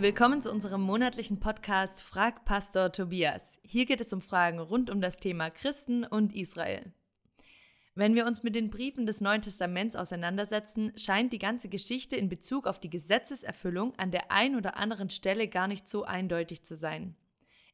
[0.00, 3.58] Willkommen zu unserem monatlichen Podcast Frag Pastor Tobias.
[3.62, 6.90] Hier geht es um Fragen rund um das Thema Christen und Israel.
[7.94, 12.30] Wenn wir uns mit den Briefen des Neuen Testaments auseinandersetzen, scheint die ganze Geschichte in
[12.30, 16.76] Bezug auf die Gesetzeserfüllung an der einen oder anderen Stelle gar nicht so eindeutig zu
[16.76, 17.14] sein.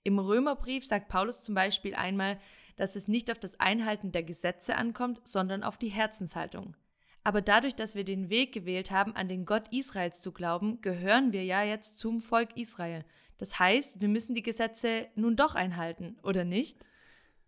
[0.03, 2.41] Im Römerbrief sagt Paulus zum Beispiel einmal,
[2.75, 6.75] dass es nicht auf das Einhalten der Gesetze ankommt, sondern auf die Herzenshaltung.
[7.27, 11.33] Aber dadurch, dass wir den Weg gewählt haben, an den Gott Israels zu glauben, gehören
[11.33, 13.05] wir ja jetzt zum Volk Israel.
[13.37, 16.79] Das heißt, wir müssen die Gesetze nun doch einhalten, oder nicht?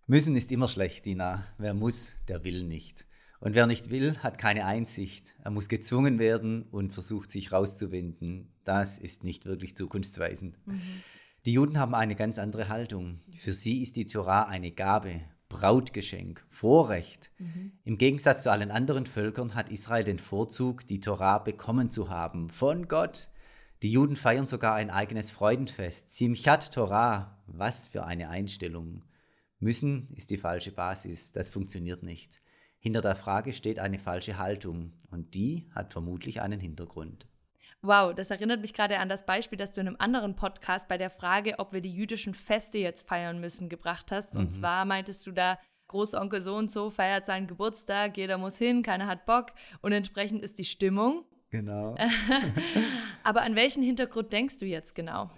[0.09, 1.47] Müssen ist immer schlecht, Dina.
[1.59, 3.07] Wer muss, der will nicht.
[3.39, 5.37] Und wer nicht will, hat keine Einsicht.
[5.45, 8.53] Er muss gezwungen werden und versucht sich rauszuwinden.
[8.65, 10.59] Das ist nicht wirklich zukunftsweisend.
[10.67, 10.81] Mhm.
[11.47, 13.21] Die Juden haben eine ganz andere Haltung.
[13.37, 17.31] Für sie ist die Torah eine Gabe, Brautgeschenk, Vorrecht.
[17.39, 17.73] Mhm.
[17.85, 22.51] Im Gegensatz zu allen anderen Völkern hat Israel den Vorzug, die Torah bekommen zu haben
[22.51, 23.29] von Gott.
[23.83, 26.15] Die Juden feiern sogar ein eigenes Freudenfest.
[26.15, 29.05] Simchat Torah, was für eine Einstellung.
[29.61, 32.41] Müssen ist die falsche Basis, das funktioniert nicht.
[32.81, 37.28] Hinter der Frage steht eine falsche Haltung und die hat vermutlich einen Hintergrund.
[37.83, 40.99] Wow, das erinnert mich gerade an das Beispiel, das du in einem anderen Podcast bei
[40.99, 44.35] der Frage, ob wir die jüdischen Feste jetzt feiern müssen, gebracht hast.
[44.35, 44.41] Mhm.
[44.41, 48.83] Und zwar meintest du da, Großonkel so und so feiert seinen Geburtstag, jeder muss hin,
[48.83, 51.25] keiner hat Bock und entsprechend ist die Stimmung.
[51.51, 51.97] Genau.
[53.25, 55.31] Aber an welchen Hintergrund denkst du jetzt genau?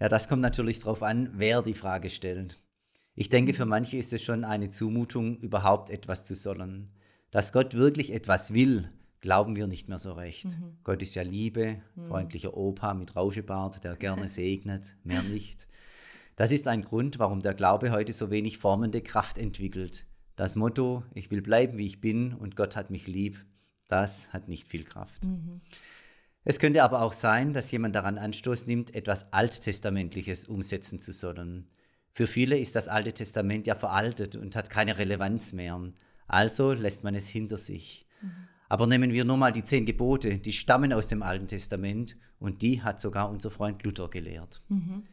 [0.00, 2.60] Ja, das kommt natürlich darauf an, wer die Frage stellt.
[3.14, 6.92] Ich denke, für manche ist es schon eine Zumutung, überhaupt etwas zu sollen.
[7.30, 10.46] Dass Gott wirklich etwas will, glauben wir nicht mehr so recht.
[10.46, 10.78] Mhm.
[10.84, 12.08] Gott ist ja Liebe, mhm.
[12.08, 15.66] freundlicher Opa mit Rauschebart, der gerne segnet, mehr nicht.
[16.36, 20.06] Das ist ein Grund, warum der Glaube heute so wenig formende Kraft entwickelt.
[20.36, 23.44] Das Motto, ich will bleiben, wie ich bin und Gott hat mich lieb,
[23.88, 25.24] das hat nicht viel Kraft.
[25.24, 25.60] Mhm.
[26.44, 31.66] Es könnte aber auch sein, dass jemand daran Anstoß nimmt, etwas Alttestamentliches umsetzen zu sollen.
[32.12, 35.80] Für viele ist das Alte Testament ja veraltet und hat keine Relevanz mehr.
[36.26, 38.06] Also lässt man es hinter sich.
[38.22, 38.47] Mhm.
[38.68, 42.62] Aber nehmen wir nur mal die zehn Gebote, die stammen aus dem Alten Testament und
[42.62, 44.62] die hat sogar unser Freund Luther gelehrt.
[44.68, 45.04] Mhm.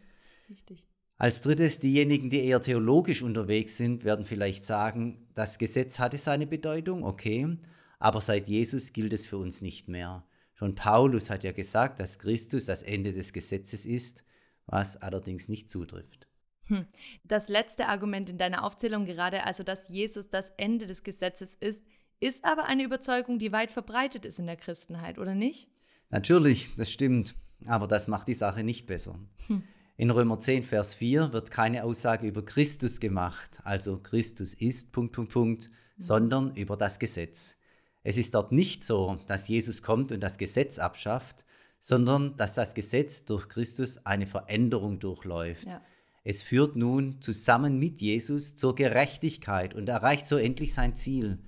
[0.50, 0.86] Richtig.
[1.18, 6.46] Als drittes, diejenigen, die eher theologisch unterwegs sind, werden vielleicht sagen, das Gesetz hatte seine
[6.46, 7.58] Bedeutung, okay,
[8.00, 10.26] aber seit Jesus gilt es für uns nicht mehr.
[10.54, 14.24] Schon Paulus hat ja gesagt, dass Christus das Ende des Gesetzes ist,
[14.66, 16.28] was allerdings nicht zutrifft.
[16.66, 16.86] Hm.
[17.24, 21.86] Das letzte Argument in deiner Aufzählung gerade, also dass Jesus das Ende des Gesetzes ist,
[22.20, 25.70] ist aber eine Überzeugung, die weit verbreitet ist in der Christenheit, oder nicht?
[26.10, 29.20] Natürlich, das stimmt, aber das macht die Sache nicht besser.
[29.48, 29.64] Hm.
[29.98, 35.14] In Römer 10, Vers 4 wird keine Aussage über Christus gemacht, also Christus ist, Punkt,
[35.14, 36.02] Punkt, Punkt, mhm.
[36.02, 37.56] sondern über das Gesetz.
[38.04, 41.46] Es ist dort nicht so, dass Jesus kommt und das Gesetz abschafft,
[41.80, 45.68] sondern dass das Gesetz durch Christus eine Veränderung durchläuft.
[45.68, 45.82] Ja.
[46.24, 51.40] Es führt nun zusammen mit Jesus zur Gerechtigkeit und erreicht so endlich sein Ziel.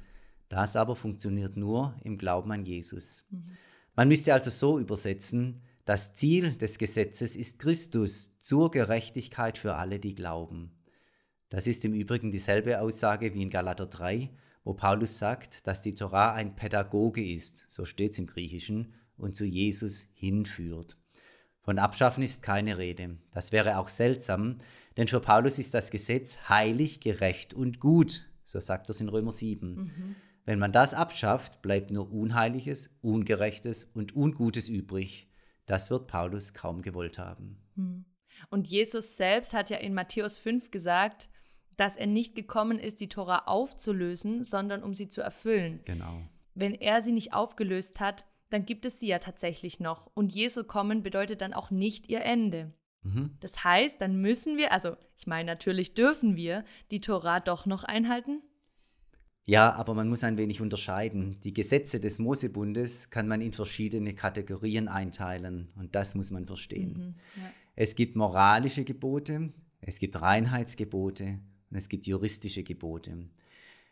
[0.49, 3.25] Das aber funktioniert nur im Glauben an Jesus.
[3.29, 3.57] Mhm.
[3.95, 9.99] Man müsste also so übersetzen, das Ziel des Gesetzes ist Christus zur Gerechtigkeit für alle,
[9.99, 10.71] die glauben.
[11.49, 14.29] Das ist im Übrigen dieselbe Aussage wie in Galater 3,
[14.65, 19.35] wo Paulus sagt, dass die Torah ein Pädagoge ist, so steht es im Griechischen, und
[19.35, 20.97] zu Jesus hinführt.
[21.61, 23.15] Von Abschaffen ist keine Rede.
[23.31, 24.57] Das wäre auch seltsam,
[24.97, 29.09] denn für Paulus ist das Gesetz heilig, gerecht und gut, so sagt er es in
[29.09, 29.75] Römer 7.
[29.75, 30.15] Mhm.
[30.47, 35.29] Wenn man das abschafft, bleibt nur Unheiliges, Ungerechtes und Ungutes übrig.
[35.65, 37.57] Das wird Paulus kaum gewollt haben.
[37.75, 38.05] Hm.
[38.49, 41.29] Und Jesus selbst hat ja in Matthäus 5 gesagt,
[41.75, 45.81] dass er nicht gekommen ist, die Tora aufzulösen, sondern um sie zu erfüllen.
[45.83, 46.21] Genau.
[46.55, 50.09] Wenn er sie nicht aufgelöst hat, dann gibt es sie ja tatsächlich noch.
[50.13, 52.73] Und Jesu kommen bedeutet dann auch nicht ihr Ende.
[53.03, 53.35] Mhm.
[53.41, 57.83] Das heißt, dann müssen wir, also ich meine, natürlich dürfen wir die Tora doch noch
[57.83, 58.41] einhalten.
[59.49, 61.39] Ja, aber man muss ein wenig unterscheiden.
[61.41, 66.97] Die Gesetze des Mosebundes kann man in verschiedene Kategorien einteilen und das muss man verstehen.
[66.97, 67.49] Mhm, ja.
[67.73, 71.39] Es gibt moralische Gebote, es gibt Reinheitsgebote
[71.69, 73.29] und es gibt juristische Gebote.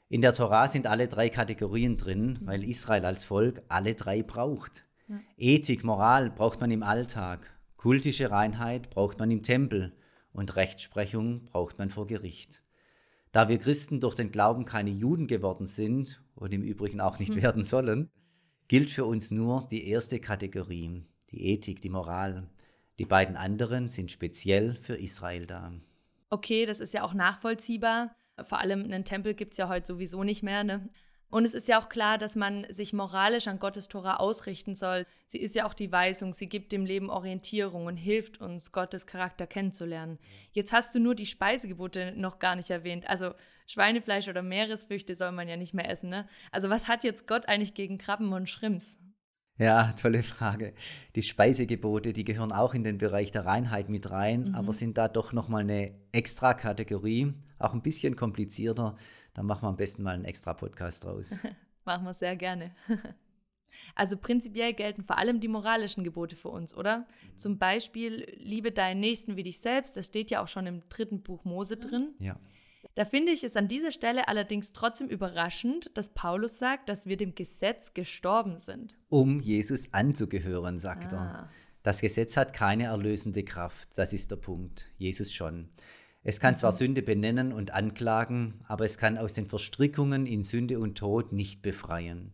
[0.10, 2.48] In der Torah sind alle drei Kategorien drin, mhm.
[2.48, 4.86] weil Israel als Volk alle drei braucht.
[5.08, 5.22] Ja.
[5.38, 9.94] Ethik, Moral braucht man im Alltag, kultische Reinheit braucht man im Tempel
[10.34, 12.62] und Rechtsprechung braucht man vor Gericht.
[13.36, 17.36] Da wir Christen durch den Glauben keine Juden geworden sind und im Übrigen auch nicht
[17.36, 17.42] hm.
[17.42, 18.10] werden sollen,
[18.70, 22.48] gilt für uns nur die erste Kategorie, die Ethik, die Moral.
[22.98, 25.74] Die beiden anderen sind speziell für Israel da.
[26.30, 28.16] Okay, das ist ja auch nachvollziehbar.
[28.42, 30.64] Vor allem einen Tempel gibt es ja heute sowieso nicht mehr.
[30.64, 30.88] Ne?
[31.36, 35.06] Und es ist ja auch klar, dass man sich moralisch an Gottes Tora ausrichten soll.
[35.28, 39.06] Sie ist ja auch die Weisung, sie gibt dem Leben Orientierung und hilft uns, Gottes
[39.06, 40.18] Charakter kennenzulernen.
[40.54, 43.10] Jetzt hast du nur die Speisegebote noch gar nicht erwähnt.
[43.10, 43.34] Also
[43.68, 46.26] Schweinefleisch oder Meeresfrüchte soll man ja nicht mehr essen, ne?
[46.54, 48.98] Also was hat jetzt Gott eigentlich gegen Krabben und Schrimps?
[49.58, 50.74] Ja, tolle Frage.
[51.16, 54.56] Die Speisegebote, die gehören auch in den Bereich der Reinheit mit rein, mhm.
[54.56, 58.96] aber sind da doch nochmal eine extra Kategorie, auch ein bisschen komplizierter.
[59.36, 61.36] Da machen wir am besten mal einen extra Podcast draus.
[61.86, 62.72] machen wir sehr gerne.
[63.94, 67.06] Also prinzipiell gelten vor allem die moralischen Gebote für uns, oder?
[67.36, 69.98] Zum Beispiel, liebe deinen Nächsten wie dich selbst.
[69.98, 72.16] Das steht ja auch schon im dritten Buch Mose drin.
[72.20, 72.40] Ja.
[72.94, 77.18] Da finde ich es an dieser Stelle allerdings trotzdem überraschend, dass Paulus sagt, dass wir
[77.18, 78.96] dem Gesetz gestorben sind.
[79.10, 81.18] Um Jesus anzugehören, sagt ah.
[81.18, 81.50] er.
[81.84, 84.86] Das Gesetz hat keine erlösende Kraft, das ist der Punkt.
[84.98, 85.70] Jesus schon.
[86.28, 86.78] Es kann zwar mhm.
[86.78, 91.62] Sünde benennen und anklagen, aber es kann aus den Verstrickungen in Sünde und Tod nicht
[91.62, 92.34] befreien.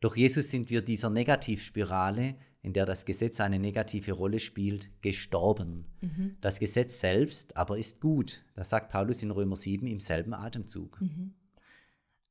[0.00, 5.86] Durch Jesus sind wir dieser Negativspirale, in der das Gesetz eine negative Rolle spielt, gestorben.
[6.00, 6.36] Mhm.
[6.40, 8.44] Das Gesetz selbst aber ist gut.
[8.54, 11.00] Das sagt Paulus in Römer 7 im selben Atemzug.
[11.00, 11.34] Mhm.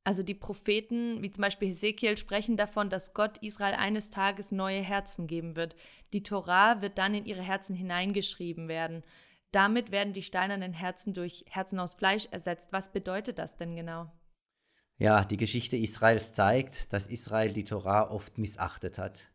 [0.06, 4.82] Also die Propheten, wie zum Beispiel Hesekiel, sprechen davon, dass Gott Israel eines Tages neue
[4.82, 5.76] Herzen geben wird.
[6.14, 9.04] Die Torah wird dann in ihre Herzen hineingeschrieben werden.
[9.52, 12.70] Damit werden die steinernen Herzen durch Herzen aus Fleisch ersetzt.
[12.72, 14.12] Was bedeutet das denn genau?
[14.98, 19.30] Ja, die Geschichte Israels zeigt, dass Israel die Torah oft missachtet hat.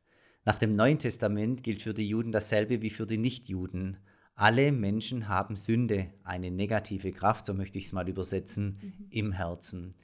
[0.44, 3.98] Nach dem Neuen Testament gilt für die Juden dasselbe wie für die Nichtjuden.
[4.34, 9.06] Alle Menschen haben Sünde, eine negative Kraft, so möchte ich es mal übersetzen, mhm.
[9.10, 9.94] im Herzen.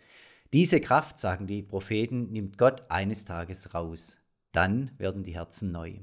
[0.53, 4.19] Diese Kraft, sagen die Propheten, nimmt Gott eines Tages raus.
[4.53, 6.01] Dann werden die Herzen neu.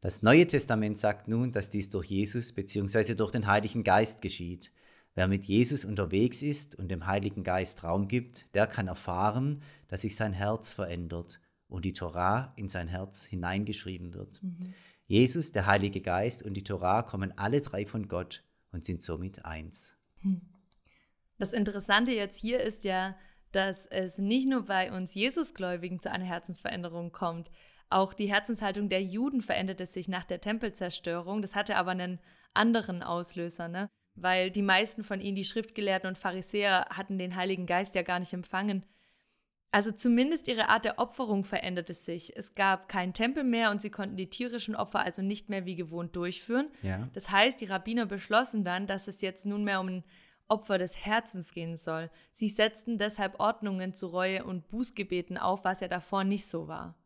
[0.00, 3.14] Das Neue Testament sagt nun, dass dies durch Jesus bzw.
[3.14, 4.72] durch den Heiligen Geist geschieht.
[5.14, 10.02] Wer mit Jesus unterwegs ist und dem Heiligen Geist Raum gibt, der kann erfahren, dass
[10.02, 14.42] sich sein Herz verändert und die Torah in sein Herz hineingeschrieben wird.
[14.42, 14.74] Mhm.
[15.06, 19.44] Jesus, der Heilige Geist und die Torah kommen alle drei von Gott und sind somit
[19.44, 19.92] eins.
[20.20, 20.40] Hm.
[21.38, 23.16] Das Interessante jetzt hier ist ja,
[23.50, 27.50] dass es nicht nur bei uns Jesusgläubigen zu einer Herzensveränderung kommt.
[27.90, 31.42] Auch die Herzenshaltung der Juden veränderte sich nach der Tempelzerstörung.
[31.42, 32.20] Das hatte aber einen
[32.54, 33.90] anderen Auslöser, ne?
[34.14, 38.20] Weil die meisten von ihnen, die Schriftgelehrten und Pharisäer, hatten den Heiligen Geist ja gar
[38.20, 38.84] nicht empfangen.
[39.72, 42.36] Also zumindest ihre Art der Opferung veränderte sich.
[42.36, 45.76] Es gab keinen Tempel mehr und sie konnten die tierischen Opfer also nicht mehr wie
[45.76, 46.70] gewohnt durchführen.
[46.82, 47.08] Ja.
[47.12, 50.04] Das heißt, die Rabbiner beschlossen dann, dass es jetzt nunmehr um ein
[50.48, 52.10] Opfer des Herzens gehen soll.
[52.32, 56.96] Sie setzten deshalb Ordnungen zu Reue und Bußgebeten auf, was ja davor nicht so war.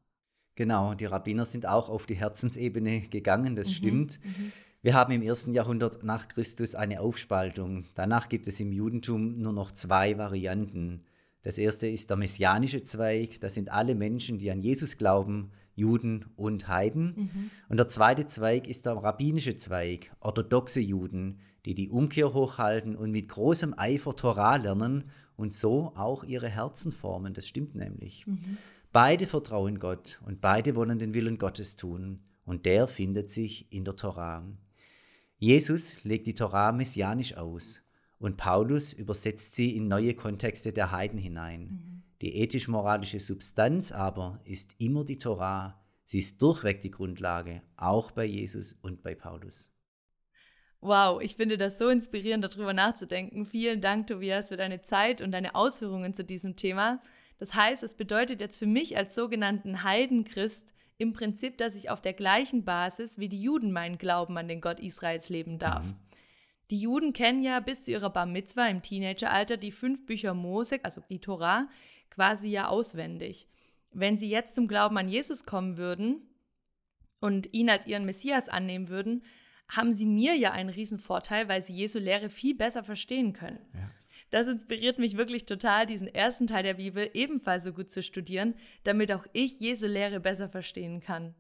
[0.57, 4.21] Genau, die Rabbiner sind auch auf die Herzensebene gegangen, das mhm, stimmt.
[4.23, 4.53] Mhm.
[4.83, 7.87] Wir haben im ersten Jahrhundert nach Christus eine Aufspaltung.
[7.95, 11.05] Danach gibt es im Judentum nur noch zwei Varianten.
[11.43, 16.27] Das erste ist der messianische Zweig, das sind alle Menschen, die an Jesus glauben, Juden
[16.37, 17.15] und Heiden.
[17.17, 17.51] Mhm.
[17.69, 23.11] Und der zweite Zweig ist der rabbinische Zweig, orthodoxe Juden, die die Umkehr hochhalten und
[23.11, 25.05] mit großem Eifer Torah lernen
[25.37, 27.35] und so auch ihre Herzen formen.
[27.35, 28.27] Das stimmt nämlich.
[28.27, 28.59] Mhm.
[28.95, 32.21] Beide vertrauen Gott und beide wollen den Willen Gottes tun.
[32.45, 34.47] Und der findet sich in der Torah.
[35.37, 37.83] Jesus legt die Torah messianisch aus
[38.21, 41.61] und Paulus übersetzt sie in neue Kontexte der Heiden hinein.
[41.63, 42.03] Mhm.
[42.23, 45.83] Die ethisch-moralische Substanz aber ist immer die Torah.
[46.05, 49.73] Sie ist durchweg die Grundlage, auch bei Jesus und bei Paulus.
[50.81, 53.45] Wow, ich finde das so inspirierend, darüber nachzudenken.
[53.45, 57.03] Vielen Dank, Tobias, für deine Zeit und deine Ausführungen zu diesem Thema.
[57.39, 62.01] Das heißt, es bedeutet jetzt für mich als sogenannten Heidenchrist im Prinzip, dass ich auf
[62.01, 65.87] der gleichen Basis wie die Juden meinen Glauben an den Gott Israels leben darf.
[65.87, 65.97] Mhm.
[66.71, 70.79] Die Juden kennen ja bis zu ihrer Bar Mitzwa im Teenageralter die fünf Bücher Mose,
[70.83, 71.69] also die Torah,
[72.11, 73.49] quasi ja auswendig.
[73.91, 76.23] Wenn sie jetzt zum Glauben an Jesus kommen würden
[77.21, 79.25] und ihn als ihren Messias annehmen würden,
[79.69, 83.61] haben sie mir ja einen Riesenvorteil, weil sie Jesu Lehre viel besser verstehen können.
[83.75, 83.91] Ja.
[84.35, 88.57] Das inspiriert mich wirklich total, diesen ersten Teil der Bibel ebenfalls so gut zu studieren,
[88.83, 91.37] damit auch ich Jesu Lehre besser verstehen kann.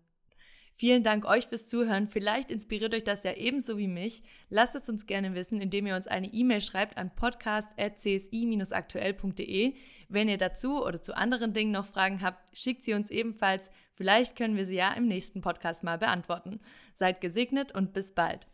[0.75, 2.07] Vielen Dank euch fürs Zuhören.
[2.07, 4.23] Vielleicht inspiriert euch das ja ebenso wie mich.
[4.49, 9.75] Lasst es uns gerne wissen, indem ihr uns eine E-Mail schreibt an podcast.csi-aktuell.de.
[10.09, 13.73] Wenn ihr dazu oder zu anderen Dingen noch Fragen habt, schickt sie uns ebenfalls.
[13.95, 16.61] Vielleicht können wir sie ja im nächsten Podcast mal beantworten.
[16.95, 18.47] Seid gesegnet und bis bald.